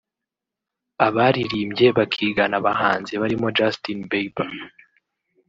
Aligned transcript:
abaririmbye 1.07 1.87
bakigana 1.97 2.55
abahanzi 2.61 3.13
barimo 3.21 3.47
Justin 3.57 3.99
Bieber 4.09 4.51